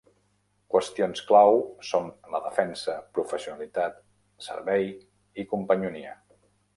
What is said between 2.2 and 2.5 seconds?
la